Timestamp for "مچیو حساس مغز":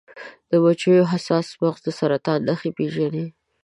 0.63-1.81